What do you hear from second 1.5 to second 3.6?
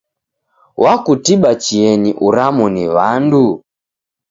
chienyi uramo ni w'andu?